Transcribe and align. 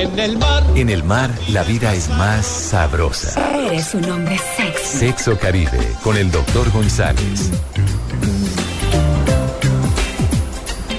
En 0.00 0.18
el 0.18 0.38
mar. 0.38 0.62
En 0.76 0.88
el 0.88 1.04
mar, 1.04 1.30
la 1.50 1.62
vida 1.62 1.92
es 1.92 2.08
más 2.08 2.46
sabrosa. 2.46 3.38
Eres 3.54 3.94
un 3.94 4.10
hombre 4.10 4.38
sexy. 4.56 4.98
Sexo 4.98 5.38
Caribe, 5.38 5.78
con 6.02 6.16
el 6.16 6.30
doctor 6.30 6.70
González. 6.72 7.50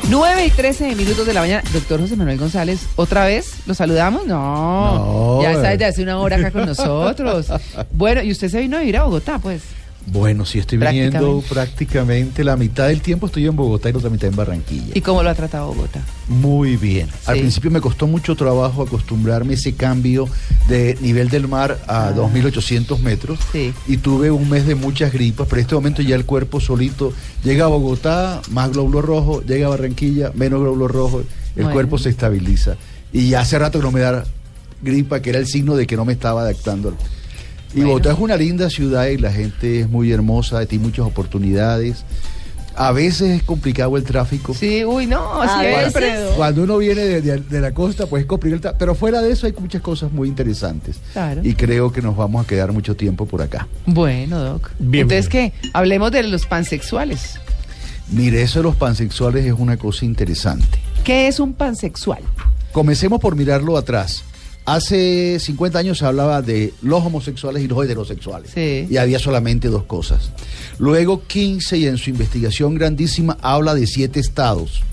9 0.08 0.46
y 0.46 0.50
13 0.52 0.96
minutos 0.96 1.26
de 1.26 1.34
la 1.34 1.42
mañana. 1.42 1.64
Doctor 1.74 2.00
José 2.00 2.16
Manuel 2.16 2.38
González, 2.38 2.86
¿otra 2.96 3.26
vez? 3.26 3.54
¿Lo 3.66 3.74
saludamos? 3.74 4.28
No. 4.28 4.94
No. 4.94 5.42
Ya 5.42 5.54
está 5.54 5.70
desde 5.70 5.86
hace 5.86 6.04
una 6.04 6.20
hora 6.20 6.36
acá 6.36 6.52
con 6.52 6.68
nosotros. 6.68 7.48
Bueno, 7.94 8.22
y 8.22 8.32
usted 8.32 8.50
se 8.50 8.60
vino 8.62 8.78
a 8.78 8.82
vivir 8.82 8.98
a 8.98 9.04
Bogotá, 9.04 9.40
pues. 9.40 9.64
Bueno, 10.08 10.46
sí 10.46 10.58
estoy 10.60 10.78
viniendo 10.78 11.44
prácticamente 11.48 12.44
la 12.44 12.58
mitad 12.58 12.88
del 12.88 13.02
tiempo 13.02 13.28
estoy 13.28 13.46
en 13.46 13.56
Bogotá 13.56 13.90
y 13.90 13.92
la 13.94 14.00
otra 14.00 14.10
mitad 14.10 14.30
en 14.30 14.36
Barranquilla. 14.36 14.92
¿Y 14.94 15.02
cómo 15.02 15.22
lo 15.24 15.30
ha 15.30 15.36
tratado 15.36 15.68
Bogotá? 15.68 16.02
Muy 16.28 16.76
bien. 16.76 17.08
Al 17.26 17.40
principio 17.40 17.70
me 17.72 17.80
costó 17.82 18.08
mucho 18.08 18.36
trabajo 18.36 18.82
acostumbrarme 18.82 19.54
a 19.54 19.56
ese 19.56 19.74
cambio 19.76 20.28
de 20.68 20.98
nivel 21.02 21.30
del 21.30 21.48
mar 21.48 21.80
a 21.88 22.12
2.800 22.14 23.00
metros. 23.00 23.40
Ah. 23.42 23.46
Sí. 23.52 23.74
Y 23.88 23.98
tuve 23.98 24.32
un 24.32 24.50
mes 24.50 24.66
de 24.66 24.76
muchas 24.76 25.14
gripas, 25.14 25.48
pero 25.48 25.60
en 25.60 25.64
este 25.66 25.76
momento 25.76 26.02
ya 26.02 26.16
el 26.16 26.26
cuerpo 26.26 26.60
solito 26.60 27.14
llega 27.44 27.66
a 27.66 27.68
Bogotá, 27.68 28.42
más 28.50 28.72
glóbulo 28.72 29.02
rojo, 29.02 29.42
llega 29.44 29.68
a 29.68 29.70
Barranquilla, 29.70 30.32
menos 30.34 30.62
glóbulo 30.62 30.88
rojo, 30.88 31.20
el 31.20 31.28
Bueno. 31.64 31.72
cuerpo 31.74 31.98
se 31.98 32.10
estabiliza. 32.10 32.76
Y 33.14 33.30
ya 33.30 33.42
hace 33.42 33.60
rato 33.60 33.80
que 33.80 33.86
no 33.86 33.92
me 33.92 34.00
da 34.00 34.24
gripa, 34.82 35.22
que 35.22 35.30
era 35.30 35.40
el 35.40 35.48
signo 35.48 35.76
de 35.76 35.86
que 35.86 35.96
no 35.96 36.06
me 36.06 36.14
estaba 36.14 36.42
adaptando. 36.42 36.96
Y 37.74 37.78
Bueno. 37.78 37.90
Bogotá 37.90 38.12
es 38.14 38.20
una 38.20 38.36
linda 38.38 38.70
ciudad 38.70 39.08
y 39.08 39.18
la 39.18 39.32
gente 39.32 39.82
es 39.82 39.90
muy 39.90 40.12
hermosa, 40.12 40.66
tiene 40.66 40.86
muchas 40.86 41.06
oportunidades. 41.06 42.04
A 42.74 42.94
veces 42.94 43.32
es 43.38 43.44
complicado 43.44 43.98
el 43.98 44.04
tráfico. 44.04 44.54
Sí, 44.54 44.84
uy, 44.86 45.06
no, 45.06 45.42
A 45.42 45.60
siempre. 45.62 46.06
veces. 46.06 46.26
doc. 46.26 46.36
Cuando 46.38 46.64
uno 46.64 46.78
viene 46.78 47.02
de, 47.02 47.22
de- 47.22 47.38
de 47.42 47.60
la 47.62 47.74
costa, 47.74 48.06
pues 48.08 48.22
es 48.22 48.28
complicado. 48.28 48.76
Pero 48.80 48.96
fuera 48.96 49.22
de 49.22 49.32
eso 49.32 49.46
hay 49.46 49.54
muchas 49.60 49.82
cosas 49.82 50.12
muy 50.12 50.30
interesantes. 50.30 50.96
Claro. 51.12 51.42
Y 51.44 51.54
creo 51.54 51.92
que 51.92 52.02
nos 52.02 52.16
vamos 52.16 52.44
a 52.44 52.48
quedar 52.48 52.72
mucho 52.72 52.96
tiempo 52.96 53.26
por 53.26 53.42
acá. 53.42 53.68
Bueno, 53.86 54.40
Doc. 54.40 54.72
Bien, 54.80 55.04
Entonces, 55.04 55.28
¿qué? 55.28 55.54
Hablemos 55.74 56.12
de 56.14 56.24
los 56.24 56.46
pansexuales. 56.46 57.40
Mire, 58.10 58.42
eso 58.42 58.60
de 58.60 58.64
los 58.64 58.76
pansexuales 58.78 59.46
es 59.46 59.54
una 59.58 59.76
cosa 59.78 60.06
interesante. 60.06 60.80
¿Qué 61.04 61.28
es 61.28 61.40
un 61.42 61.54
pansexual? 61.54 62.22
Comencemos 62.72 63.20
por 63.20 63.36
mirarlo 63.36 63.76
atrás. 63.78 64.24
Hace 64.66 65.40
50 65.40 65.80
años 65.80 65.98
se 65.98 66.06
hablaba 66.06 66.42
de 66.42 66.74
los 66.82 67.04
homosexuales 67.04 67.64
y 67.64 67.68
los 67.68 67.84
heterosexuales. 67.84 68.52
Sí. 68.54 68.88
Y 68.90 68.98
había 68.98 69.18
solamente 69.20 69.70
dos 69.70 69.84
cosas. 69.84 70.30
Luego 70.78 71.24
15 71.26 71.78
y 71.78 71.88
en 71.88 71.98
su 71.98 72.12
investigación 72.12 72.76
grandísima 72.76 73.38
habla 73.42 73.74
de 73.74 73.88
siete 73.88 74.20
estados. 74.20 74.84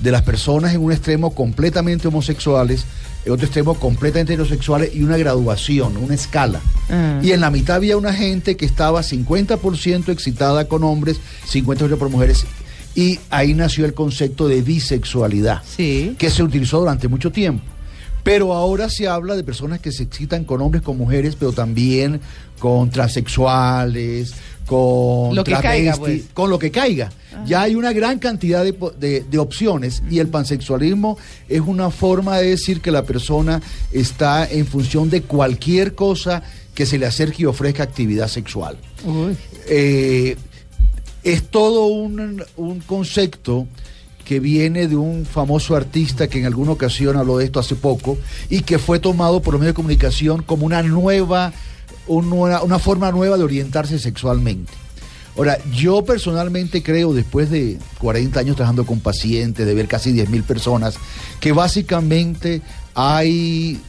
De 0.00 0.10
las 0.10 0.22
personas 0.22 0.74
en 0.74 0.82
un 0.82 0.92
extremo 0.92 1.34
completamente 1.34 2.08
homosexuales, 2.08 2.84
en 3.24 3.32
otro 3.32 3.46
extremo 3.46 3.74
completamente 3.74 4.34
heterosexuales 4.34 4.94
y 4.94 5.02
una 5.02 5.16
graduación, 5.16 5.96
una 5.96 6.14
escala. 6.14 6.60
Ah. 6.90 7.20
Y 7.22 7.30
en 7.32 7.40
la 7.40 7.50
mitad 7.50 7.76
había 7.76 7.96
una 7.96 8.12
gente 8.12 8.56
que 8.56 8.66
estaba 8.66 9.02
50% 9.02 10.10
excitada 10.10 10.68
con 10.68 10.84
hombres, 10.84 11.18
50% 11.50 11.96
por 11.96 12.10
mujeres. 12.10 12.44
Y 12.94 13.18
ahí 13.30 13.54
nació 13.54 13.86
el 13.86 13.94
concepto 13.94 14.46
de 14.48 14.60
bisexualidad 14.62 15.62
Sí. 15.64 16.14
que 16.18 16.30
se 16.30 16.42
utilizó 16.42 16.80
durante 16.80 17.08
mucho 17.08 17.32
tiempo. 17.32 17.64
Pero 18.24 18.52
ahora 18.54 18.88
se 18.88 19.06
habla 19.06 19.36
de 19.36 19.44
personas 19.44 19.78
que 19.80 19.92
se 19.92 20.02
excitan 20.02 20.42
con 20.44 20.60
hombres, 20.62 20.82
con 20.82 20.96
mujeres, 20.98 21.36
pero 21.38 21.52
también 21.52 22.20
con 22.58 22.90
transexuales, 22.90 24.32
con 24.66 25.34
Lo 25.36 25.44
que 25.44 25.52
caiga, 25.52 25.96
pues. 25.96 26.22
con 26.32 26.48
lo 26.50 26.58
que 26.58 26.70
caiga. 26.70 27.12
Ya 27.46 27.62
hay 27.62 27.74
una 27.74 27.92
gran 27.92 28.18
cantidad 28.18 28.64
de, 28.64 28.72
po- 28.72 28.90
de- 28.92 29.24
de 29.30 29.38
opciones 29.38 30.02
y 30.10 30.18
el 30.20 30.28
pansexualismo 30.28 31.18
es 31.48 31.60
una 31.60 31.90
forma 31.90 32.38
de 32.38 32.50
decir 32.50 32.80
que 32.80 32.90
la 32.90 33.02
persona 33.04 33.60
está 33.92 34.48
en 34.50 34.66
función 34.66 35.10
de 35.10 35.20
cualquier 35.22 35.94
cosa 35.94 36.42
que 36.74 36.86
se 36.86 36.96
le 36.98 37.06
acerque 37.06 37.42
y 37.42 37.46
ofrezca 37.46 37.82
actividad 37.82 38.28
sexual. 38.28 38.78
Eh, 39.68 40.36
es 41.22 41.42
todo 41.50 41.86
un, 41.86 42.42
un 42.56 42.80
concepto 42.80 43.66
que 44.24 44.40
viene 44.40 44.88
de 44.88 44.96
un 44.96 45.26
famoso 45.26 45.76
artista 45.76 46.28
que 46.28 46.38
en 46.38 46.46
alguna 46.46 46.72
ocasión 46.72 47.16
habló 47.16 47.38
de 47.38 47.44
esto 47.44 47.60
hace 47.60 47.74
poco 47.76 48.16
y 48.48 48.62
que 48.62 48.78
fue 48.78 48.98
tomado 48.98 49.42
por 49.42 49.54
los 49.54 49.60
medios 49.60 49.72
de 49.74 49.76
comunicación 49.76 50.42
como 50.42 50.64
una 50.66 50.82
nueva, 50.82 51.52
un 52.06 52.30
nueva- 52.30 52.62
una 52.62 52.78
forma 52.78 53.10
nueva 53.12 53.36
de 53.36 53.44
orientarse 53.44 53.98
sexualmente. 53.98 54.72
Ahora, 55.36 55.58
yo 55.72 56.04
personalmente 56.04 56.82
creo, 56.82 57.12
después 57.12 57.50
de 57.50 57.78
40 57.98 58.38
años 58.40 58.54
trabajando 58.56 58.86
con 58.86 59.00
pacientes, 59.00 59.66
de 59.66 59.74
ver 59.74 59.88
casi 59.88 60.12
10 60.12 60.30
mil 60.30 60.44
personas, 60.44 60.94
que 61.40 61.52
básicamente 61.52 62.62
hay 62.94 63.80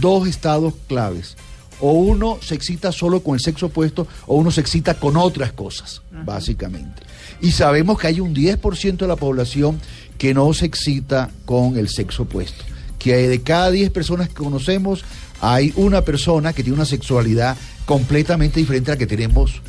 dos 0.00 0.26
estados 0.26 0.74
claves. 0.88 1.36
O 1.80 1.92
uno 1.92 2.38
se 2.40 2.54
excita 2.54 2.92
solo 2.92 3.22
con 3.22 3.34
el 3.34 3.40
sexo 3.40 3.66
opuesto 3.66 4.06
o 4.26 4.36
uno 4.36 4.50
se 4.50 4.60
excita 4.60 4.94
con 4.94 5.16
otras 5.16 5.52
cosas, 5.52 6.02
básicamente. 6.24 7.02
Y 7.40 7.52
sabemos 7.52 7.98
que 7.98 8.08
hay 8.08 8.20
un 8.20 8.34
10% 8.34 8.96
de 8.96 9.06
la 9.06 9.16
población 9.16 9.80
que 10.18 10.34
no 10.34 10.52
se 10.52 10.66
excita 10.66 11.30
con 11.44 11.76
el 11.76 11.88
sexo 11.88 12.24
opuesto. 12.24 12.64
Que 12.98 13.28
de 13.28 13.42
cada 13.42 13.70
10 13.70 13.90
personas 13.90 14.28
que 14.28 14.34
conocemos, 14.34 15.04
hay 15.40 15.72
una 15.76 16.02
persona 16.02 16.52
que 16.52 16.64
tiene 16.64 16.76
una 16.76 16.84
sexualidad 16.84 17.56
completamente 17.86 18.58
diferente 18.58 18.90
a 18.90 18.94
la 18.94 18.98
que 18.98 19.06
tenemos 19.06 19.62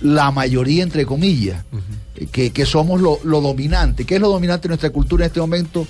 la 0.00 0.30
mayoría, 0.30 0.82
entre 0.82 1.04
comillas, 1.04 1.64
que, 2.32 2.50
que 2.50 2.64
somos 2.64 3.00
lo, 3.00 3.20
lo 3.22 3.40
dominante. 3.40 4.06
¿Qué 4.06 4.14
es 4.14 4.20
lo 4.20 4.30
dominante 4.30 4.66
en 4.66 4.70
nuestra 4.70 4.90
cultura 4.90 5.24
en 5.24 5.28
este 5.28 5.40
momento? 5.40 5.86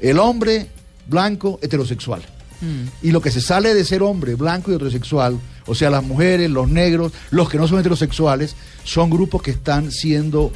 El 0.00 0.18
hombre 0.18 0.68
blanco 1.06 1.60
heterosexual. 1.62 2.22
Mm. 2.62 3.06
Y 3.06 3.10
lo 3.10 3.20
que 3.20 3.30
se 3.30 3.40
sale 3.40 3.74
de 3.74 3.84
ser 3.84 4.02
hombre 4.02 4.36
blanco 4.36 4.70
y 4.70 4.74
heterosexual, 4.76 5.38
o 5.66 5.74
sea, 5.74 5.90
las 5.90 6.02
mujeres, 6.02 6.50
los 6.50 6.68
negros, 6.68 7.12
los 7.30 7.50
que 7.50 7.58
no 7.58 7.68
son 7.68 7.80
heterosexuales, 7.80 8.56
son 8.84 9.10
grupos 9.10 9.42
que 9.42 9.50
están 9.50 9.90
siendo 9.90 10.52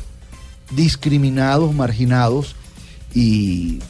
discriminados, 0.71 1.75
marginados 1.75 2.57
y 3.15 3.81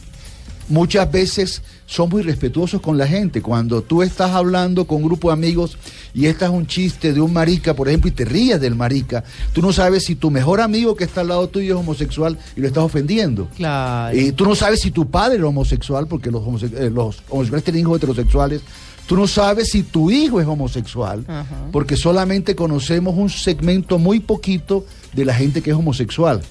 muchas 0.68 1.10
veces 1.10 1.62
son 1.88 2.08
muy 2.10 2.22
respetuosos 2.22 2.80
con 2.80 2.98
la 2.98 3.06
gente. 3.06 3.40
Cuando 3.40 3.80
tú 3.80 4.02
estás 4.02 4.32
hablando 4.32 4.86
con 4.86 4.98
un 4.98 5.04
grupo 5.04 5.28
de 5.28 5.34
amigos 5.34 5.78
y 6.12 6.26
este 6.26 6.44
es 6.44 6.50
un 6.50 6.66
chiste 6.66 7.12
de 7.12 7.20
un 7.20 7.32
marica, 7.32 7.74
por 7.74 7.86
ejemplo, 7.88 8.08
y 8.08 8.12
te 8.12 8.24
ríes 8.24 8.60
del 8.60 8.74
marica, 8.74 9.22
tú 9.52 9.62
no 9.62 9.72
sabes 9.72 10.04
si 10.04 10.16
tu 10.16 10.30
mejor 10.30 10.60
amigo 10.60 10.96
que 10.96 11.04
está 11.04 11.20
al 11.20 11.28
lado 11.28 11.48
tuyo 11.48 11.74
es 11.74 11.80
homosexual 11.80 12.36
y 12.56 12.60
lo 12.60 12.66
estás 12.66 12.82
ofendiendo. 12.82 13.48
Claro. 13.56 14.16
Y 14.18 14.32
tú 14.32 14.44
no 14.44 14.54
sabes 14.56 14.80
si 14.80 14.90
tu 14.90 15.08
padre 15.08 15.36
era 15.38 15.46
homosexual, 15.46 16.06
porque 16.08 16.30
los, 16.30 16.42
homose- 16.42 16.72
eh, 16.76 16.90
los 16.90 17.22
homosexuales 17.28 17.64
tienen 17.64 17.82
hijos 17.82 17.98
heterosexuales. 17.98 18.62
Tú 19.06 19.14
no 19.16 19.28
sabes 19.28 19.70
si 19.70 19.84
tu 19.84 20.10
hijo 20.10 20.40
es 20.40 20.46
homosexual, 20.48 21.24
Ajá. 21.28 21.46
porque 21.70 21.96
solamente 21.96 22.56
conocemos 22.56 23.14
un 23.16 23.30
segmento 23.30 24.00
muy 24.00 24.18
poquito 24.18 24.84
de 25.12 25.24
la 25.24 25.32
gente 25.34 25.62
que 25.62 25.70
es 25.70 25.76
homosexual. 25.76 26.42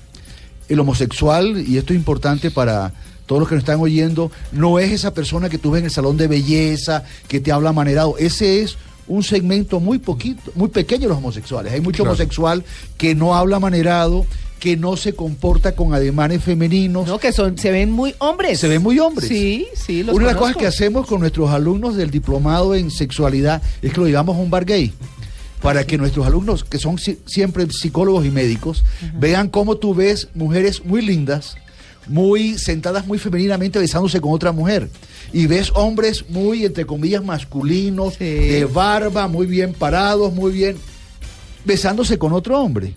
El 0.70 0.80
homosexual, 0.80 1.62
y 1.68 1.78
esto 1.78 1.92
es 1.92 2.00
importante 2.00 2.52
para 2.52 2.94
todos 3.26 3.40
los 3.40 3.50
que 3.50 3.56
nos 3.56 3.64
están 3.64 3.80
oyendo, 3.80 4.32
no 4.52 4.80
es 4.80 4.92
esa 4.92 5.14
persona 5.14 5.50
que 5.50 5.58
tú 5.58 5.72
ves 5.72 5.80
en 5.80 5.86
el 5.86 5.92
salón 5.92 6.18
de 6.18 6.28
belleza, 6.28 7.04
que 7.28 7.40
te 7.40 7.52
habla 7.52 7.74
manerado. 7.74 8.18
Ese 8.18 8.62
es 8.62 8.78
un 9.08 9.24
segmento 9.24 9.80
muy 9.80 10.00
poquito, 10.00 10.52
muy 10.56 10.70
pequeño 10.70 11.04
de 11.04 11.08
los 11.10 11.18
homosexuales. 11.18 11.74
Hay 11.74 11.82
mucho 11.82 12.04
homosexual 12.04 12.64
que 12.98 13.14
no 13.16 13.36
habla 13.36 13.60
manerado, 13.60 14.26
que 14.60 14.78
no 14.78 14.98
se 14.98 15.14
comporta 15.14 15.76
con 15.76 15.94
ademanes 15.94 16.44
femeninos. 16.44 17.08
No, 17.08 17.20
que 17.20 17.32
son, 17.32 17.56
se 17.58 17.70
ven 17.72 17.92
muy 17.92 18.16
hombres. 18.20 18.60
Se 18.60 18.68
ven 18.68 18.82
muy 18.82 18.98
hombres. 19.00 19.28
Sí, 19.30 19.68
sí, 19.76 20.02
los 20.02 20.16
Una 20.16 20.26
de 20.28 20.32
las 20.34 20.40
cosas 20.40 20.58
que 20.58 20.66
hacemos 20.66 21.06
con 21.06 21.20
nuestros 21.20 21.52
alumnos 21.52 21.96
del 21.96 22.10
diplomado 22.10 22.74
en 22.74 22.90
sexualidad 22.90 23.62
es 23.82 23.94
que 23.94 24.00
lo 24.00 24.08
llevamos 24.08 24.36
a 24.38 24.40
un 24.40 24.50
bar 24.50 24.66
gay. 24.66 24.92
Para 25.62 25.86
que 25.86 25.98
nuestros 25.98 26.26
alumnos, 26.28 26.64
que 26.64 26.78
son 26.78 26.98
si- 27.00 27.20
siempre 27.26 27.66
psicólogos 27.72 28.26
y 28.26 28.30
médicos, 28.32 28.84
vean 29.20 29.50
cómo 29.50 29.78
tú 29.78 29.96
ves 29.96 30.28
mujeres 30.36 30.84
muy 30.86 31.02
lindas, 31.02 31.56
muy 32.08 32.58
sentadas 32.58 33.08
muy 33.08 33.18
femeninamente 33.18 33.80
besándose 33.80 34.22
con 34.22 34.32
otra 34.34 34.52
mujer. 34.52 34.90
Y 35.34 35.48
ves 35.48 35.72
hombres 35.76 36.26
muy, 36.30 36.66
entre 36.66 36.86
comillas, 36.86 37.24
masculinos, 37.24 38.14
Sí. 38.16 38.26
de 38.26 38.66
barba, 38.66 39.28
muy 39.28 39.48
bien 39.48 39.74
parados, 39.74 40.34
muy 40.34 40.52
bien, 40.52 40.78
besándose 41.66 42.18
con 42.18 42.34
otro 42.34 42.60
hombre. 42.62 42.94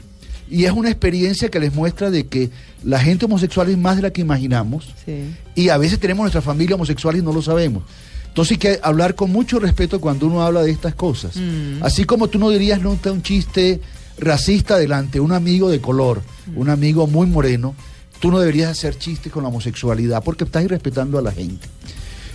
Y 0.51 0.65
es 0.65 0.73
una 0.73 0.89
experiencia 0.91 1.51
que 1.51 1.61
les 1.61 1.75
muestra 1.75 2.11
de 2.11 2.27
que 2.27 2.51
la 2.85 2.99
gente 3.01 3.27
homosexual 3.27 3.69
es 3.69 3.77
más 3.79 3.97
de 3.97 4.03
la 4.03 4.11
que 4.13 4.21
imaginamos. 4.21 4.95
Sí. 5.05 5.35
Y 5.55 5.69
a 5.69 5.77
veces 5.79 5.99
tenemos 5.99 6.25
nuestra 6.25 6.41
familia 6.43 6.77
homosexual 6.77 7.17
y 7.17 7.23
no 7.23 7.33
lo 7.33 7.43
sabemos. 7.43 7.83
Entonces 8.29 8.53
hay 8.53 8.59
que 8.59 8.81
hablar 8.83 9.15
con 9.15 9.31
mucho 9.33 9.59
respeto 9.59 10.01
cuando 10.01 10.27
uno 10.27 10.43
habla 10.43 10.63
de 10.63 10.71
estas 10.71 10.95
cosas. 10.95 11.37
Mm. 11.37 11.83
Así 11.83 12.05
como 12.05 12.29
tú 12.29 12.39
no 12.39 12.51
dirías 12.51 12.81
nunca 12.81 13.11
un 13.11 13.23
chiste 13.23 13.81
racista 14.19 14.79
delante 14.79 15.15
de 15.15 15.21
un 15.21 15.33
amigo 15.33 15.71
de 15.71 15.81
color, 15.81 16.23
un 16.55 16.71
amigo 16.71 17.07
muy 17.07 17.27
moreno, 17.27 17.75
tú 18.21 18.31
no 18.31 18.39
deberías 18.39 18.71
hacer 18.71 18.97
chistes 18.99 19.33
con 19.33 19.43
la 19.43 19.49
homosexualidad 19.49 20.23
porque 20.23 20.45
estás 20.45 20.65
irrespetando 20.65 21.19
a 21.19 21.23
la 21.23 21.33
gente. 21.33 21.67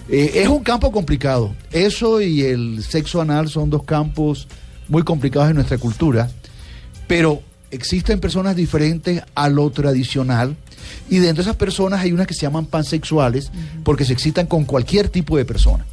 Eh, 0.09 0.31
es 0.35 0.47
un 0.47 0.63
campo 0.63 0.91
complicado. 0.91 1.55
Eso 1.71 2.21
y 2.21 2.41
el 2.43 2.83
sexo 2.83 3.21
anal 3.21 3.49
son 3.49 3.69
dos 3.69 3.83
campos 3.83 4.47
muy 4.87 5.03
complicados 5.03 5.49
en 5.49 5.55
nuestra 5.55 5.77
cultura, 5.77 6.29
pero 7.07 7.41
existen 7.71 8.19
personas 8.19 8.55
diferentes 8.55 9.23
a 9.33 9.49
lo 9.49 9.69
tradicional 9.71 10.55
y 11.09 11.17
dentro 11.17 11.43
de 11.43 11.49
esas 11.49 11.55
personas 11.55 12.01
hay 12.01 12.11
unas 12.11 12.27
que 12.27 12.33
se 12.33 12.41
llaman 12.41 12.65
pansexuales 12.65 13.51
porque 13.83 14.05
se 14.05 14.13
excitan 14.13 14.45
con 14.45 14.65
cualquier 14.65 15.09
tipo 15.09 15.37
de 15.37 15.45
persona. 15.45 15.85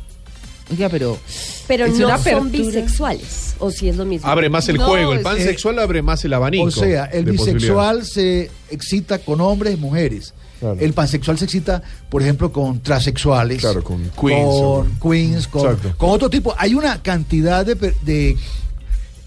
Oiga, 0.71 0.89
pero. 0.89 1.19
Pero 1.67 1.87
no 1.89 1.97
son 1.97 2.11
apertura. 2.11 2.49
bisexuales. 2.51 3.55
O 3.59 3.71
si 3.71 3.89
es 3.89 3.97
lo 3.97 4.05
mismo. 4.05 4.29
Abre 4.29 4.49
más 4.49 4.69
el 4.69 4.77
No, 4.77 4.87
juego, 4.87 5.13
el 5.13 5.19
es- 5.19 5.25
pansexual 5.25 5.79
abre 5.79 6.03
más 6.03 6.25
el 6.25 6.33
abanico. 6.33 6.65
O 6.67 6.71
sea, 6.71 7.05
el 7.07 7.25
bisexual 7.25 8.05
se 8.07 8.51
excita 8.71 9.19
con 9.19 9.41
hombres 9.41 9.75
y 9.75 9.77
mujeres. 9.77 10.33
Claro. 10.61 10.77
El 10.79 10.93
pansexual 10.93 11.39
se 11.39 11.47
excita, 11.47 11.83
por 12.11 12.23
ejemplo, 12.23 12.53
con 12.53 12.81
transexuales. 12.81 13.61
Claro, 13.61 13.83
con 13.83 13.99
queens 14.03 14.15
Con 14.15 14.31
o- 14.31 14.87
queens, 15.03 15.47
con, 15.49 15.79
otro 16.11 16.29
tipo. 16.31 16.55
Hay 16.59 16.75
una 16.75 17.03
cantidad 17.03 17.65
de, 17.65 17.77
per- 17.77 17.95
de, 18.03 18.37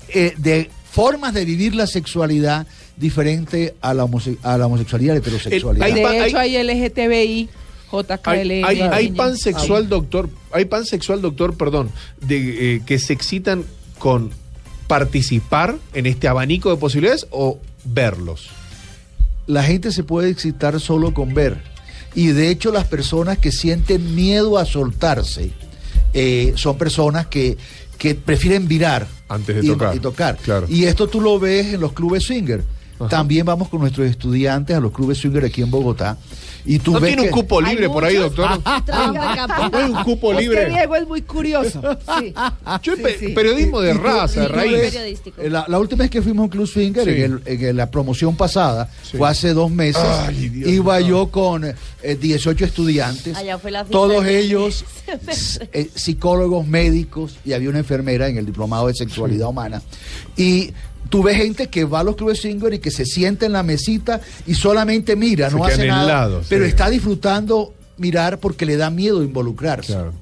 eh, 0.10 0.34
de 0.38 0.70
formas 0.92 1.34
de 1.34 1.44
vivir 1.46 1.74
la 1.76 1.88
sexualidad 1.88 2.68
diferente 2.98 3.74
a 3.82 3.94
la, 3.96 4.06
homose- 4.06 4.38
a 4.44 4.58
la 4.60 4.68
homosexualidad 4.68 5.14
y 5.14 5.16
la 5.16 5.20
heterosexualidad. 5.22 5.86
Hay 5.88 5.94
De 5.94 6.28
hecho, 6.28 6.38
hay 6.38 6.56
LGTBI, 6.56 7.50
JKL. 8.02 8.28
Hay, 8.28 8.64
hay, 8.64 8.82
hay 8.82 9.12
pansexual, 9.12 9.88
doctor, 9.88 10.30
hay 10.52 10.66
pansexual, 10.66 11.22
doctor, 11.22 11.56
perdón, 11.56 11.90
de, 12.22 12.76
eh, 12.76 12.82
que 12.86 12.98
se 13.00 13.14
excitan 13.14 13.64
con 14.00 14.32
participar 14.88 15.78
en 15.94 16.06
este 16.06 16.28
abanico 16.28 16.70
de 16.70 16.78
posibilidades 16.78 17.28
o 17.32 17.60
verlos. 17.86 18.50
la 19.48 19.64
gente 19.64 19.92
se 19.92 20.04
puede 20.04 20.30
excitar 20.30 20.80
solo 20.80 21.14
con 21.14 21.34
ver. 21.34 21.58
Y 22.16 22.28
de 22.28 22.50
hecho 22.50 22.72
las 22.72 22.86
personas 22.86 23.38
que 23.40 23.52
sienten 23.52 24.14
miedo 24.16 24.58
a 24.58 24.66
soltarse 24.66 25.52
eh, 26.14 26.54
son 26.56 26.78
personas 26.78 27.28
que, 27.28 27.58
que 27.98 28.14
prefieren 28.16 28.68
virar 28.68 29.08
Antes 29.28 29.56
de 29.56 29.66
y, 29.66 29.68
tocar. 29.70 29.96
y 29.96 30.00
tocar. 30.00 30.38
Claro. 30.38 30.68
Y 30.70 30.86
esto 30.86 31.08
tú 31.08 31.20
lo 31.22 31.40
ves 31.40 31.74
en 31.74 31.82
los 31.82 31.94
clubes 31.94 32.24
swinger. 32.24 32.64
Ajá. 33.06 33.10
También 33.18 33.46
vamos 33.46 33.70
con 33.70 33.82
nuestros 33.82 34.08
estudiantes 34.10 34.76
a 34.76 34.80
los 34.80 34.92
clubes 34.92 35.18
swinger 35.18 35.46
aquí 35.46 35.62
en 35.62 35.72
Bogotá. 35.72 36.18
Y 36.66 36.80
tú 36.80 36.94
¿No 36.94 37.02
ves 37.02 37.14
tiene 37.14 37.24
un 37.24 37.30
cupo 37.38 37.60
libre 37.60 37.90
por 37.90 38.06
ahí, 38.06 38.16
doctor? 38.16 38.48
Traiga 38.86 39.34
acá, 39.44 39.70
¿No 39.70 39.78
hay 39.78 39.92
un 39.92 40.04
cupo 40.06 40.32
Es 40.32 40.38
que 40.38 40.44
libre? 40.44 40.70
Diego 40.70 40.96
es 40.96 41.06
muy 41.08 41.22
curioso. 41.22 41.82
Sí. 42.20 42.34
Yo, 42.82 42.96
Sí, 42.96 43.02
pe- 43.02 43.18
sí. 43.20 43.28
periodismo 43.30 43.82
de 43.82 43.94
raza, 43.94 44.40
de 44.40 44.46
y 44.46 44.50
tú 44.50 44.54
raíz. 44.56 44.96
eh, 44.96 45.50
La, 45.50 45.66
la 45.68 45.78
última 45.80 46.04
vez 46.04 46.10
que 46.12 46.22
fuimos 46.22 46.40
a 46.40 46.44
un 46.44 46.50
club 46.50 46.66
swinger, 46.66 47.04
Sí. 47.04 47.10
en, 47.22 47.42
el- 47.46 47.66
en 47.66 47.76
la 47.76 47.92
promoción 47.92 48.38
pasada, 48.38 48.90
Sí. 49.04 49.18
fue 49.18 49.28
hace 49.30 49.54
dos 49.54 49.72
meses, 49.72 50.02
Ay, 50.02 50.48
Dios 50.48 50.70
iba 50.70 51.02
yo 51.02 51.28
con 51.32 51.66
eh, 51.66 51.76
18 52.16 52.64
estudiantes, 52.64 53.36
Allá 53.36 53.58
fue 53.58 53.70
la 53.72 53.84
todos 53.84 54.26
ellos 54.26 54.86
eh, 55.74 55.90
psicólogos, 55.94 56.66
médicos, 56.66 57.36
y 57.44 57.52
había 57.52 57.70
una 57.70 57.80
enfermera 57.80 58.30
en 58.30 58.38
el 58.38 58.46
diplomado 58.46 58.88
de 58.88 58.94
sexualidad 58.94 59.50
humana. 59.50 59.82
Y 60.38 60.72
tú 61.10 61.24
ves 61.24 61.38
gente 61.38 61.68
que 61.68 61.86
va 61.86 62.00
a 62.00 62.04
los 62.04 62.16
clubes 62.16 62.42
swinger 62.42 62.74
y 62.74 62.80
que 62.80 62.92
se 62.92 63.06
sienta 63.06 63.46
en 63.46 63.54
la 63.54 63.64
mesita 63.64 64.22
y 64.48 64.56
solamente 64.56 65.16
mira, 65.16 65.50
Se 65.50 65.56
no 65.56 65.66
hace 65.66 65.88
nada, 65.88 66.42
pero 66.50 66.66
sí. 66.66 66.70
está 66.70 66.90
disfrutando 66.90 67.74
mirar 67.98 68.40
porque 68.40 68.66
le 68.66 68.78
da 68.78 68.90
miedo 68.90 69.24
involucrarse. 69.24 69.94
Claro. 69.94 70.14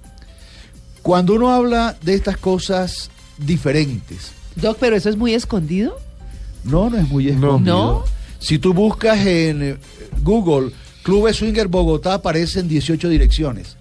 Cuando 1.02 1.34
uno 1.34 1.52
habla 1.52 1.98
de 2.04 2.14
estas 2.14 2.38
cosas 2.38 3.10
diferentes, 3.38 4.32
Doc, 4.56 4.78
pero 4.80 4.96
eso 4.96 5.10
es 5.10 5.18
muy 5.18 5.34
escondido. 5.34 5.98
no, 6.64 6.90
no 6.90 6.98
es 6.98 7.08
muy 7.08 7.30
escondido. 7.30 7.60
¿No? 7.60 8.04
Si 8.40 8.58
tú 8.60 8.74
buscas 8.74 9.20
en 9.26 9.62
eh, 9.64 9.78
Google 10.24 10.72
Clubes 11.04 11.38
Swinger 11.38 11.68
Bogotá, 11.68 12.16
aparecen 12.16 12.68
18 12.68 13.10
direcciones. 13.10 13.78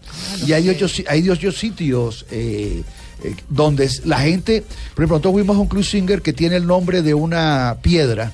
y 0.47 0.52
hay, 0.52 0.69
ocho, 0.69 0.87
hay 1.08 1.23
18 1.23 1.52
sitios 1.52 2.26
eh, 2.31 2.82
eh, 3.23 3.35
donde 3.49 3.85
es- 3.85 4.05
la 4.07 4.19
gente, 4.21 4.63
por 4.95 5.03
ejemplo, 5.03 5.17
nosotros 5.17 5.33
fuimos 5.35 5.57
a 5.57 5.61
un 5.61 5.67
club 5.69 5.85
swinger 5.85 6.23
que 6.23 6.33
tiene 6.33 6.57
el 6.57 6.67
nombre 6.67 7.03
de 7.03 7.15
una 7.15 7.77
piedra, 7.83 8.33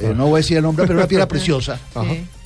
eh, 0.00 0.12
no 0.16 0.26
voy 0.26 0.34
a 0.34 0.42
decir 0.42 0.56
el 0.56 0.62
nombre, 0.62 0.86
pero 0.86 0.98
una 0.98 1.08
piedra 1.08 1.26
preciosa. 1.28 1.78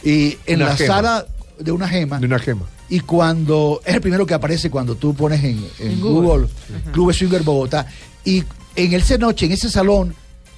Sí. 0.03 0.09
Y 0.11 0.39
en 0.47 0.57
Una 0.63 0.71
la 0.71 0.77
gema. 0.77 0.95
sala 0.95 1.27
de 1.59 1.73
una 1.73 1.89
gema. 1.89 2.19
De 2.19 2.27
una 2.27 2.39
gema. 2.39 2.63
Y 2.91 3.01
cuando 3.01 3.81
es 3.85 3.95
el 3.95 4.01
primero 4.01 4.27
que 4.27 4.35
aparece 4.35 4.71
cuando 4.71 4.95
tú 4.97 5.15
pones 5.15 5.43
en, 5.43 5.65
en 5.79 5.93
En 5.93 6.01
Google, 6.01 6.29
Google. 6.29 6.49
Club 6.93 7.13
Swinger 7.15 7.43
Bogotá. 7.43 7.87
Y 8.25 8.45
en 8.77 8.93
esa 8.93 9.17
noche, 9.17 9.47
en 9.47 9.53
ese 9.53 9.71
salón, 9.71 10.15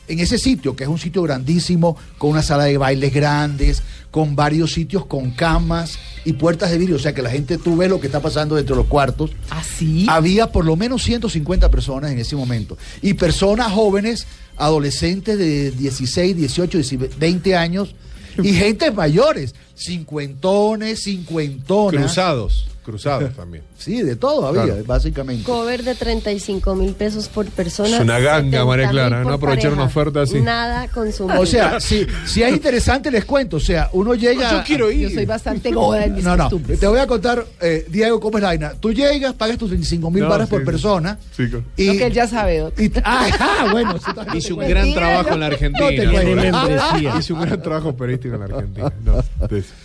en 0.09 0.21
ese 0.21 0.39
sitio, 0.39 0.77
que 0.77 0.85
es 0.85 0.91
un 0.91 0.99
sitio 0.99 1.23
grandísimo, 1.23 1.97
con 2.19 2.31
una 2.31 2.43
sala 2.43 2.65
de 2.65 2.79
bailes 2.79 3.13
grandes, 3.13 3.83
con 4.11 4.35
varios 4.35 4.73
sitios 4.73 5.05
con 5.05 5.31
camas 5.33 5.99
y 6.25 6.33
puertas 6.33 6.71
de 6.71 6.79
vidrio, 6.79 6.97
o 6.97 6.99
sea 6.99 7.13
que 7.15 7.23
la 7.23 7.31
gente 7.31 7.59
tú 7.59 7.77
ves 7.77 7.91
lo 7.91 8.01
que 8.01 8.07
está 8.07 8.21
pasando 8.21 8.57
dentro 8.57 8.75
de 8.75 8.83
los 8.83 8.89
cuartos. 8.89 9.33
¿Así? 9.51 10.07
Había 10.09 10.51
por 10.53 10.65
lo 10.65 10.77
menos 10.77 11.03
150 11.03 11.71
personas 11.71 12.13
en 12.13 12.19
ese 12.19 12.35
momento. 12.35 12.79
Y 13.03 13.15
personas 13.15 13.73
jóvenes, 13.73 14.27
adolescentes 14.57 15.39
de 15.39 15.71
16, 15.71 16.37
18, 16.37 16.79
20 17.19 17.57
años, 17.57 17.95
y 18.43 18.53
gente 18.55 18.91
mayores, 18.91 19.55
cincuentones, 19.75 21.03
cincuentonas. 21.03 22.01
Cruzados. 22.01 22.69
Cruzados 22.87 23.35
también. 23.35 23.65
Sí, 23.77 24.01
de 24.03 24.15
todo 24.15 24.47
había, 24.47 24.63
Claro. 24.63 24.85
básicamente. 24.87 25.43
Cover 25.43 25.83
de 25.83 25.97
35 25.97 26.77
mil 26.77 26.93
pesos 26.95 27.29
por 27.29 27.45
persona. 27.47 27.97
Es 27.97 28.01
una 28.01 28.21
ganga, 28.21 28.59
70 28.59 28.65
María 28.65 28.89
Clara, 28.91 29.25
no 29.25 29.33
aprovechar 29.33 29.73
una 29.73 29.83
oferta 29.85 30.23
así. 30.23 30.41
Nada 30.41 30.87
consumible. 30.87 31.41
O 31.41 31.47
sea, 31.47 31.81
si, 31.81 32.07
si 32.25 32.45
es 32.45 32.53
interesante, 32.53 33.11
les 33.11 33.25
cuento. 33.25 33.57
O 33.57 33.61
sea, 33.61 33.91
uno 33.93 34.15
llega. 34.15 34.53
Yo 34.53 34.63
quiero 34.65 34.91
ir. 34.93 35.09
Yo 35.09 35.15
soy 35.17 35.27
bastante 35.27 35.71
goda 35.73 36.05
en 36.05 36.15
mis 36.15 36.23
No, 36.25 36.37
no. 36.37 36.49
Te 36.49 36.87
voy 36.87 37.01
a 37.01 37.09
contar, 37.09 37.45
eh, 37.61 37.85
Diego, 37.89 38.21
cómo 38.21 38.39
es 38.39 38.43
la 38.43 38.49
vaina. 38.51 38.73
Tú 38.79 38.93
llegas, 38.93 39.35
pagas 39.35 39.59
tus 39.59 39.71
25 39.71 40.09
mil 40.11 40.23
No, 40.23 40.29
baras 40.29 40.47
sí, 40.49 40.51
por 40.53 40.61
sí. 40.61 40.67
persona. 40.67 41.19
Sí, 41.37 41.49
claro. 41.49 41.65
y, 41.77 41.87
Lo 41.87 41.93
que 41.95 42.07
él 42.07 42.13
ya 42.13 42.29
sabe, 42.29 42.71
y- 42.79 42.93
ah, 43.03 43.27
ah, 43.41 43.69
bueno. 43.73 43.97
te 43.99 44.53
un 44.53 44.61
gran 44.61 44.95
trabajo 44.95 45.31
en 45.35 45.41
la 45.41 45.47
Argentina. 45.47 45.91
No. 45.91 47.19
Hice 47.19 47.33
un 47.33 47.41
gran 47.41 47.61
trabajo 47.61 47.97
periodístico 47.97 48.35
en 48.35 48.41
la 48.41 48.47
Argentina. 48.47 48.93
No, 49.05 49.25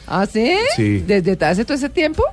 ¿Ah, 0.07 0.27
sí? 0.31 0.51
Sí. 0.75 0.99
¿Desde 1.07 1.37
hace 1.45 1.65
todo 1.65 1.73
ese 1.75 1.89
tiempo? 1.89 2.23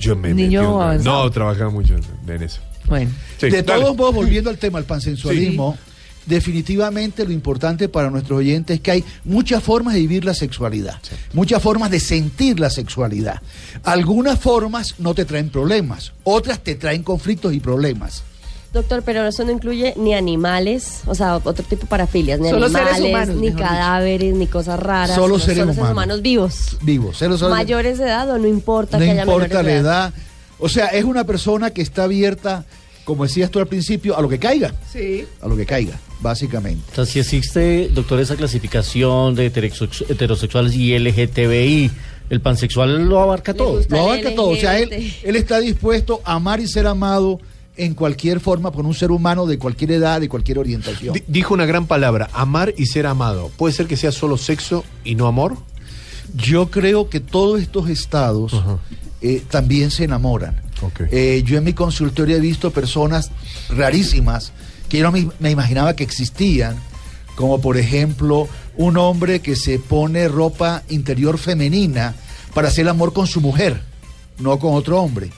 Yo 0.00 0.16
me 0.16 0.34
Niño 0.34 0.78
metí. 0.88 1.04
No, 1.04 1.30
trabajaba 1.30 1.70
mucho 1.70 1.94
en, 1.94 2.02
en 2.34 2.42
eso. 2.42 2.60
Bueno. 2.86 3.10
Sí, 3.38 3.50
de 3.50 3.62
dale. 3.62 3.82
todos 3.82 3.96
modos, 3.96 4.14
volviendo 4.14 4.50
al 4.50 4.58
tema 4.58 4.78
del 4.78 4.86
pansensualismo, 4.86 5.78
definitivamente 6.26 7.24
lo 7.24 7.32
importante 7.32 7.88
para 7.88 8.10
nuestros 8.10 8.38
oyentes 8.38 8.76
es 8.76 8.80
que 8.80 8.90
hay 8.90 9.04
muchas 9.24 9.62
formas 9.62 9.94
de 9.94 10.00
vivir 10.00 10.24
la 10.24 10.34
sexualidad, 10.34 10.98
muchas 11.32 11.62
formas 11.62 11.90
de 11.90 12.00
sentir 12.00 12.58
la 12.58 12.70
sexualidad. 12.70 13.40
Algunas 13.84 14.38
formas 14.40 14.96
no 14.98 15.14
te 15.14 15.24
traen 15.24 15.50
problemas, 15.50 16.12
otras 16.24 16.60
te 16.60 16.74
traen 16.74 17.02
conflictos 17.02 17.54
y 17.54 17.60
problemas. 17.60 18.24
Doctor, 18.72 19.02
pero 19.04 19.26
eso 19.26 19.44
no 19.44 19.50
incluye 19.50 19.94
ni 19.96 20.14
animales, 20.14 21.00
o 21.06 21.14
sea, 21.16 21.36
otro 21.36 21.64
tipo 21.64 21.82
de 21.82 21.88
parafilias, 21.88 22.38
ni 22.38 22.50
Solo 22.50 22.68
seres 22.68 22.86
animales, 22.94 23.10
humanos, 23.10 23.36
ni 23.36 23.46
dicho. 23.48 23.58
cadáveres, 23.58 24.34
ni 24.34 24.46
cosas 24.46 24.78
raras. 24.78 25.16
Solo 25.16 25.38
no, 25.38 25.44
seres 25.44 25.74
solo 25.74 25.90
humanos. 25.90 26.22
vivos. 26.22 26.76
Vivos, 26.82 27.18
celos 27.18 27.42
Mayores 27.42 27.98
de 27.98 28.04
edad 28.04 28.30
o 28.30 28.38
no 28.38 28.46
importa 28.46 28.98
no 28.98 29.04
que 29.04 29.10
haya 29.10 29.22
importa 29.22 29.48
menores 29.48 29.66
la 29.66 29.80
edad. 29.80 30.14
O 30.60 30.68
sea, 30.68 30.86
es 30.86 31.02
una 31.04 31.24
persona 31.24 31.70
que 31.70 31.82
está 31.82 32.04
abierta, 32.04 32.64
como 33.04 33.24
decías 33.24 33.50
tú 33.50 33.58
al 33.58 33.66
principio, 33.66 34.16
a 34.16 34.22
lo 34.22 34.28
que 34.28 34.38
caiga, 34.38 34.72
Sí. 34.92 35.26
a 35.40 35.48
lo 35.48 35.56
que 35.56 35.66
caiga, 35.66 35.98
básicamente. 36.20 36.84
O 36.92 36.94
sea, 36.94 37.06
si 37.06 37.18
existe, 37.18 37.88
doctor, 37.92 38.20
esa 38.20 38.36
clasificación 38.36 39.34
de 39.34 39.52
heterosex- 39.52 40.08
heterosexuales 40.08 40.74
y 40.76 40.94
LGTBI, 40.96 41.90
el 42.30 42.40
pansexual 42.40 43.04
lo 43.08 43.18
abarca 43.20 43.52
todo. 43.52 43.80
Lo 43.88 44.00
abarca 44.00 44.32
todo. 44.32 44.50
O 44.50 44.56
sea, 44.56 44.78
él, 44.78 45.12
él 45.24 45.34
está 45.34 45.58
dispuesto 45.58 46.20
a 46.24 46.34
amar 46.34 46.60
y 46.60 46.68
ser 46.68 46.86
amado 46.86 47.40
en 47.84 47.94
cualquier 47.94 48.40
forma 48.40 48.70
por 48.72 48.84
un 48.86 48.94
ser 48.94 49.10
humano 49.10 49.46
de 49.46 49.58
cualquier 49.58 49.92
edad, 49.92 50.20
de 50.20 50.28
cualquier 50.28 50.58
orientación. 50.58 51.14
Di- 51.14 51.22
Dijo 51.26 51.54
una 51.54 51.66
gran 51.66 51.86
palabra, 51.86 52.28
amar 52.32 52.74
y 52.76 52.86
ser 52.86 53.06
amado. 53.06 53.50
¿Puede 53.56 53.74
ser 53.74 53.86
que 53.86 53.96
sea 53.96 54.12
solo 54.12 54.36
sexo 54.36 54.84
y 55.04 55.14
no 55.14 55.26
amor? 55.26 55.56
Yo 56.34 56.70
creo 56.70 57.08
que 57.08 57.20
todos 57.20 57.60
estos 57.60 57.88
estados 57.88 58.52
eh, 59.20 59.42
también 59.50 59.90
se 59.90 60.04
enamoran. 60.04 60.60
Eh, 61.10 61.42
yo 61.44 61.58
en 61.58 61.64
mi 61.64 61.72
consultorio 61.74 62.36
he 62.36 62.40
visto 62.40 62.70
personas 62.70 63.30
rarísimas 63.68 64.52
que 64.88 64.98
yo 64.98 65.04
no 65.04 65.12
me, 65.12 65.28
me 65.38 65.50
imaginaba 65.50 65.94
que 65.94 66.04
existían, 66.04 66.76
como 67.34 67.60
por 67.60 67.76
ejemplo 67.76 68.48
un 68.76 68.96
hombre 68.96 69.40
que 69.40 69.56
se 69.56 69.78
pone 69.78 70.28
ropa 70.28 70.82
interior 70.88 71.36
femenina 71.38 72.14
para 72.54 72.68
hacer 72.68 72.82
el 72.82 72.88
amor 72.88 73.12
con 73.12 73.26
su 73.26 73.40
mujer, 73.40 73.80
no 74.38 74.58
con 74.58 74.74
otro 74.74 75.00
hombre. 75.00 75.30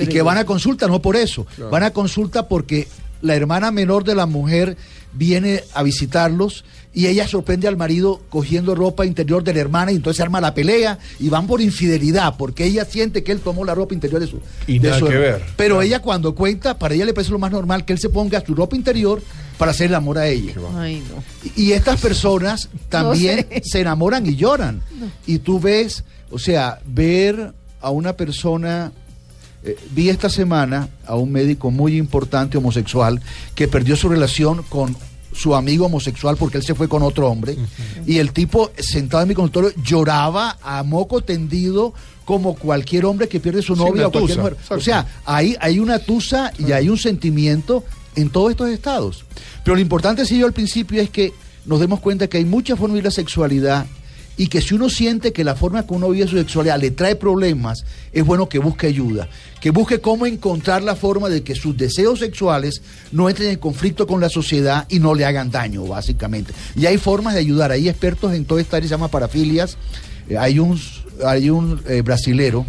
Y 0.00 0.06
que 0.06 0.22
van 0.22 0.38
a 0.38 0.44
consulta 0.44 0.86
no 0.86 1.00
por 1.02 1.16
eso, 1.16 1.44
Claro. 1.44 1.70
van 1.70 1.82
a 1.84 1.90
consulta 1.92 2.48
porque 2.48 2.88
la 3.22 3.34
hermana 3.36 3.70
menor 3.70 4.04
de 4.04 4.14
la 4.14 4.26
mujer 4.26 4.76
viene 5.12 5.62
a 5.74 5.82
visitarlos 5.82 6.64
y 6.92 7.06
ella 7.06 7.28
sorprende 7.28 7.68
al 7.68 7.76
marido 7.76 8.20
cogiendo 8.30 8.74
ropa 8.74 9.04
interior 9.06 9.44
de 9.44 9.54
la 9.54 9.60
hermana 9.60 9.92
y 9.92 9.96
entonces 9.96 10.16
se 10.16 10.22
arma 10.24 10.40
la 10.40 10.54
pelea 10.54 10.98
y 11.20 11.28
van 11.28 11.46
por 11.46 11.60
infidelidad 11.60 12.34
porque 12.36 12.64
ella 12.64 12.84
siente 12.84 13.22
que 13.22 13.30
él 13.30 13.40
tomó 13.40 13.64
la 13.64 13.74
ropa 13.74 13.94
interior 13.94 14.20
de 14.20 14.26
su 14.26 14.40
Y 14.66 14.78
de 14.78 14.88
nada 14.88 14.98
su 15.00 15.06
que 15.06 15.12
hermana. 15.14 15.32
ver. 15.36 15.46
Pero 15.56 15.74
Claro. 15.76 15.82
ella 15.82 15.98
cuando 16.02 16.34
cuenta, 16.34 16.78
para 16.78 16.94
ella 16.94 17.04
le 17.04 17.14
parece 17.14 17.30
lo 17.32 17.38
más 17.38 17.52
normal 17.52 17.84
que 17.84 17.92
él 17.92 17.98
se 18.00 18.08
ponga 18.08 18.44
su 18.44 18.54
ropa 18.54 18.74
interior 18.74 19.22
para 19.58 19.70
hacer 19.72 19.86
el 19.88 19.94
amor 19.94 20.18
a 20.18 20.26
ella. 20.26 20.54
Ay, 20.76 21.02
no. 21.14 21.22
Y 21.56 21.68
y 21.68 21.72
estas 21.72 22.00
personas 22.00 22.68
también 22.88 23.46
sé. 23.50 23.62
se 23.64 23.80
enamoran 23.80 24.26
y 24.26 24.34
lloran. 24.34 24.80
Y 25.26 25.38
tú 25.40 25.60
ves, 25.60 26.02
o 26.30 26.38
sea, 26.38 26.80
ver 26.86 27.52
a 27.80 27.90
una 27.90 28.14
persona, 28.14 28.90
eh, 29.64 29.76
vi 29.92 30.08
esta 30.08 30.28
semana 30.30 30.88
a 31.06 31.16
un 31.16 31.30
médico 31.32 31.70
muy 31.70 31.96
importante 31.96 32.58
homosexual 32.58 33.20
que 33.54 33.68
perdió 33.68 33.96
su 33.96 34.08
relación 34.08 34.62
con 34.68 34.96
su 35.32 35.54
amigo 35.54 35.86
homosexual 35.86 36.36
porque 36.36 36.56
él 36.58 36.64
se 36.64 36.74
fue 36.74 36.88
con 36.88 37.02
otro 37.02 37.28
hombre. 37.28 37.56
Y 38.06 38.18
el 38.18 38.32
tipo 38.32 38.70
sentado 38.78 39.22
en 39.22 39.28
mi 39.28 39.34
consultorio 39.34 39.70
lloraba 39.82 40.58
a 40.62 40.82
moco 40.82 41.20
tendido 41.22 41.94
como 42.24 42.54
cualquier 42.56 43.04
hombre 43.04 43.28
que 43.28 43.38
pierde 43.40 43.62
su 43.62 43.74
Sí, 43.74 43.80
novia 43.80 43.92
una 43.92 44.06
o 44.08 44.12
cualquier 44.12 44.36
tusa, 44.38 44.40
mujer. 44.42 44.52
exacto. 44.54 44.74
O 44.76 44.80
sea, 44.80 45.06
hay, 45.24 45.56
hay 45.60 45.78
una 45.78 45.98
tusa 46.00 46.52
y 46.58 46.72
hay 46.72 46.88
un 46.88 46.98
sentimiento 46.98 47.84
en 48.16 48.30
todos 48.30 48.50
estos 48.50 48.70
estados. 48.70 49.24
Pero 49.64 49.76
lo 49.76 49.80
importante, 49.80 50.24
sí, 50.26 50.38
yo 50.38 50.46
al 50.46 50.52
principio 50.52 51.00
es 51.00 51.10
que 51.10 51.32
nos 51.64 51.78
demos 51.78 52.00
cuenta 52.00 52.26
que 52.26 52.38
hay 52.38 52.44
muchas 52.44 52.78
formas 52.78 52.96
de 52.96 53.02
la 53.02 53.10
sexualidad 53.12 53.86
y 54.40 54.46
que 54.46 54.62
si 54.62 54.72
uno 54.74 54.88
siente 54.88 55.34
que 55.34 55.44
la 55.44 55.54
forma 55.54 55.86
que 55.86 55.92
uno 55.92 56.08
vive 56.08 56.26
su 56.26 56.38
sexualidad 56.38 56.80
le 56.80 56.92
trae 56.92 57.14
problemas, 57.14 57.84
es 58.10 58.24
bueno 58.24 58.48
que 58.48 58.58
busque 58.58 58.86
ayuda, 58.86 59.28
que 59.60 59.68
busque 59.68 60.00
cómo 60.00 60.24
encontrar 60.24 60.82
la 60.82 60.96
forma 60.96 61.28
de 61.28 61.42
que 61.42 61.54
sus 61.54 61.76
deseos 61.76 62.20
sexuales 62.20 62.80
no 63.12 63.28
entren 63.28 63.50
en 63.50 63.58
conflicto 63.58 64.06
con 64.06 64.18
la 64.18 64.30
sociedad 64.30 64.86
y 64.88 64.98
no 64.98 65.14
le 65.14 65.26
hagan 65.26 65.50
daño, 65.50 65.84
básicamente. 65.84 66.54
Y 66.74 66.86
hay 66.86 66.96
formas 66.96 67.34
de 67.34 67.40
ayudar, 67.40 67.70
hay 67.70 67.90
expertos 67.90 68.32
en 68.32 68.46
toda 68.46 68.62
esta 68.62 68.78
área, 68.78 68.88
se 68.88 68.94
llama 68.94 69.08
parafilias, 69.08 69.76
Eh, 70.30 70.38
hay 70.38 70.58
un, 70.58 70.80
hay 71.26 71.50
un 71.50 71.82
eh, 71.86 72.00
brasilero, 72.00 72.64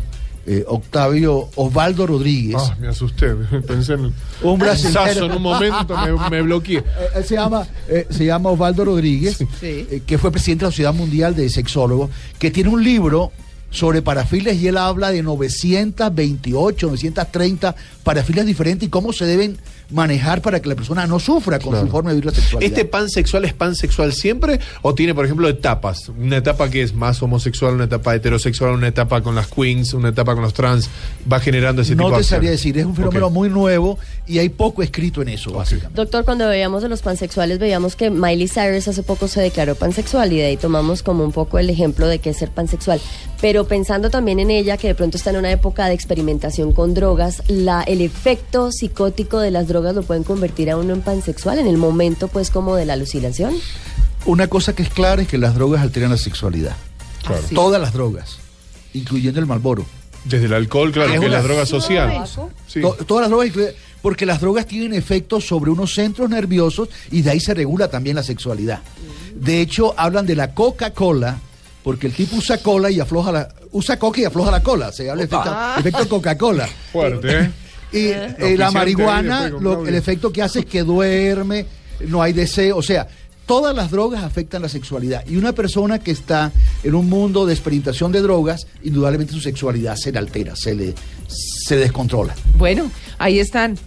eh, 0.46 0.64
Octavio 0.68 1.50
Osvaldo 1.56 2.08
Rodríguez, 2.08 2.58
Ah, 2.60 2.76
me 2.80 2.88
asusté. 2.88 3.28
Pensé 3.68 3.94
en 3.94 4.14
Un 4.42 4.60
brasilero. 4.60 5.06
Sazo 5.06 5.26
en 5.26 5.32
un 5.34 5.42
momento, 5.42 5.96
me, 5.98 6.30
me 6.30 6.42
bloqueé. 6.42 6.80
Eh, 7.00 7.08
él 7.18 7.24
se 7.26 7.36
llama, 7.36 7.68
eh, 7.88 8.08
se 8.10 8.26
llama 8.26 8.50
Osvaldo 8.50 8.86
Rodríguez, 8.86 9.38
Sí. 9.38 9.46
eh, 9.62 10.02
que 10.06 10.18
fue 10.18 10.32
presidente 10.32 10.66
de 10.66 10.68
la 10.68 10.72
Sociedad 10.72 10.94
Mundial 10.94 11.36
de 11.36 11.50
Sexólogos, 11.50 12.10
que 12.40 12.50
tiene 12.52 12.70
un 12.70 12.84
libro 12.84 13.32
sobre 13.70 14.02
parafilias 14.02 14.58
y 14.58 14.68
él 14.68 14.78
habla 14.78 15.12
de 15.12 15.24
928, 15.24 16.88
930 16.88 17.76
parafilias 18.04 18.46
diferentes 18.46 18.88
y 18.88 18.90
cómo 18.90 19.14
se 19.14 19.26
deben 19.26 19.58
manejar 19.92 20.42
para 20.42 20.60
que 20.60 20.70
la 20.70 20.76
persona 20.76 21.06
no 21.08 21.20
sufra 21.20 21.60
con 21.60 21.72
Claro. 21.72 21.86
su 21.86 21.92
forma 21.92 22.10
de 22.12 22.16
vivir 22.18 22.32
la 22.34 22.40
sexualidad. 22.40 22.72
¿Este 22.72 22.86
pan 22.86 23.10
sexual 23.10 23.46
es 23.46 23.54
pan 23.54 23.76
sexual 23.76 24.14
siempre? 24.14 24.60
¿O 24.82 24.94
tiene, 24.96 25.14
por 25.14 25.26
ejemplo, 25.26 25.48
etapas? 25.48 26.10
Una 26.10 26.38
etapa 26.38 26.70
que 26.70 26.82
es 26.82 26.94
más 26.94 27.22
homosexual, 27.22 27.74
una 27.76 27.86
etapa 27.86 28.16
heterosexual, 28.16 28.72
una 28.74 28.88
etapa 28.88 29.22
con 29.22 29.36
las 29.36 29.48
queens, 29.48 29.94
una 29.94 30.10
etapa 30.10 30.34
con 30.34 30.44
los 30.44 30.54
trans. 30.54 30.90
Va 31.32 31.40
generando 31.40 31.82
ese 31.82 31.96
no 31.96 32.06
tipo 32.06 32.18
de 32.18 32.24
te 32.24 32.30
sabría 32.30 32.52
decir, 32.52 32.78
es 32.78 32.86
un 32.86 32.96
fenómeno 32.96 33.30
muy 33.30 33.50
nuevo 33.50 33.98
y 34.28 34.40
hay 34.40 34.50
poco 34.50 34.84
escrito 34.84 35.22
en 35.22 35.30
eso, 35.30 35.52
básicamente. 35.52 35.96
Doctor, 35.96 36.26
cuando 36.26 36.48
veíamos 36.48 36.84
de 36.84 36.90
los 36.90 37.02
pansexuales, 37.02 37.60
veíamos 37.60 37.96
que 37.96 38.10
Miley 38.10 38.48
Cyrus 38.48 38.88
hace 38.88 39.04
poco 39.04 39.28
se 39.28 39.42
declaró 39.42 39.76
pansexual 39.76 40.32
y 40.34 40.38
de 40.38 40.46
ahí 40.46 40.58
tomamos 40.58 41.04
como 41.04 41.24
un 41.24 41.32
poco 41.32 41.60
el 41.60 41.70
ejemplo 41.70 42.08
de 42.08 42.20
qué 42.20 42.30
es 42.32 42.38
ser 42.38 42.50
pansexual. 42.50 43.02
Pero 43.42 43.66
pensando 43.68 44.10
también 44.10 44.40
en 44.40 44.52
ella, 44.52 44.78
que 44.78 44.88
de 44.88 44.96
pronto 44.96 45.18
está 45.18 45.32
en 45.32 45.38
una 45.38 45.52
época 45.52 45.88
de 45.88 45.94
experimentación 45.94 46.74
con 46.74 46.94
drogas, 46.94 47.42
la, 47.48 47.82
el 47.82 48.02
efecto 48.02 48.72
psicótico 48.72 49.40
de 49.40 49.50
las 49.52 49.68
drogas 49.68 49.81
lo 49.94 50.04
pueden 50.04 50.24
convertir 50.24 50.70
a 50.72 50.78
uno 50.78 50.94
en 50.94 51.02
pansexual 51.02 51.60
en 51.60 51.68
el 51.68 51.78
momento, 51.78 52.28
pues, 52.28 52.50
como 52.52 52.76
de 52.76 52.86
la 52.86 52.94
alucinación. 52.94 53.54
Una 54.26 54.48
cosa 54.48 54.74
que 54.74 54.84
es 54.84 54.90
clara 54.90 55.22
es 55.24 55.28
que 55.28 55.38
las 55.38 55.56
drogas 55.56 55.82
alteran 55.82 56.12
la 56.12 56.18
sexualidad. 56.18 56.76
Claro. 57.26 57.42
Sí. 57.48 57.56
Todas 57.56 57.82
las 57.82 57.94
drogas, 57.94 58.38
incluyendo 58.94 59.40
el 59.40 59.46
Malboro. 59.46 59.86
Desde 60.26 60.46
el 60.46 60.54
alcohol, 60.54 60.92
claro, 60.92 61.14
Es 61.14 61.20
que 61.20 61.26
es 61.26 61.30
una- 61.32 61.38
la 61.40 61.44
droga 61.44 61.66
social. 61.66 62.10
Tabaco. 62.10 62.50
Sí. 62.68 62.82
To- 62.82 62.98
todas 63.08 63.24
las 63.24 63.30
drogas, 63.32 63.74
porque 64.04 64.26
las 64.28 64.40
drogas 64.42 64.68
tienen 64.68 64.94
efectos 64.94 65.48
sobre 65.48 65.72
unos 65.72 65.94
centros 65.94 66.30
nerviosos 66.30 66.90
y 67.10 67.22
de 67.24 67.32
ahí 67.32 67.40
se 67.40 67.54
regula 67.56 67.88
también 67.90 68.16
la 68.16 68.24
sexualidad. 68.24 68.80
De 69.36 69.62
hecho, 69.62 69.96
hablan 69.98 70.26
de 70.28 70.36
la 70.36 70.54
Coca-Cola, 70.54 71.38
porque 71.84 72.06
el 72.08 72.14
tipo 72.14 72.36
usa 72.36 72.60
cola 72.60 72.92
y 72.92 73.00
afloja 73.00 73.32
la, 73.32 73.50
usa 73.72 73.98
coca 73.98 74.22
y 74.22 74.26
afloja 74.26 74.52
la 74.52 74.62
cola. 74.62 74.92
Se 74.92 75.10
habla 75.10 75.26
de 75.26 75.26
efecto, 75.36 75.56
efecto 75.80 76.10
Coca-Cola. 76.10 76.70
Fuerte, 76.92 77.40
¿eh? 77.40 77.52
Y 77.92 78.08
eh, 78.08 78.26
Oficiante 78.26 78.58
la 78.58 78.72
marihuana, 78.72 79.50
lo- 79.50 79.86
el 79.88 79.96
efecto 79.96 80.32
que 80.32 80.42
hace 80.42 80.60
es 80.60 80.66
que 80.66 80.84
duerme, 80.84 81.66
no 82.08 82.22
hay 82.22 82.34
deseo, 82.34 82.78
o 82.78 82.82
sea, 82.82 83.08
todas 83.46 83.76
las 83.76 83.92
drogas 83.92 84.24
afectan 84.24 84.62
la 84.62 84.70
sexualidad. 84.70 85.26
Y 85.28 85.36
una 85.36 85.52
persona 85.52 86.00
que 86.00 86.12
está 86.12 86.52
en 86.84 86.96
un 86.96 87.10
mundo 87.10 87.46
de 87.46 87.54
experimentación 87.54 88.12
de 88.14 88.22
drogas, 88.22 88.66
indudablemente 88.84 89.34
su 89.34 89.42
sexualidad 89.42 89.96
se 89.98 90.12
le 90.12 90.20
altera, 90.20 90.56
se 90.56 90.74
le, 90.74 90.94
se 91.28 91.76
descontrola. 91.76 92.34
Bueno, 92.58 92.90
ahí 93.18 93.40
están 93.40 93.78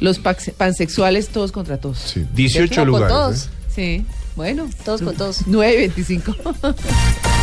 los 0.00 0.18
pansexuales 0.18 1.28
todos 1.28 1.52
contra 1.52 1.76
todos. 1.78 1.98
Sí, 1.98 2.24
18 2.34 2.68
Como 2.68 2.80
con 2.80 2.86
lugares. 2.88 3.08
todos. 3.14 3.44
¿eh? 3.44 3.48
Sí, 3.74 4.04
bueno. 4.34 4.68
Todos 4.84 5.02
con 5.02 5.14
todos. 5.14 5.46
9.25. 5.46 6.74